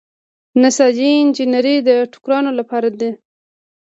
[0.61, 3.09] نساجي انجنیری د ټوکرانو لپاره ده.